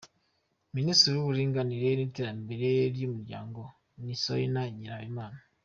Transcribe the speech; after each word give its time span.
Ministre 0.75 1.07
w’uburinganire 1.13 1.89
n’iterambere 1.95 2.69
ry’umuryango 2.95 3.61
ni 4.03 4.13
Solina 4.23 4.61
Nyirahabimana 4.75 5.39